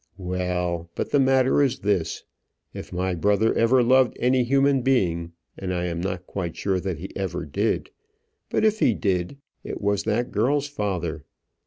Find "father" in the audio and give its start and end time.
10.67-11.23